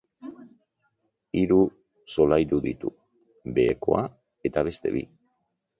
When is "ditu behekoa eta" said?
2.65-4.69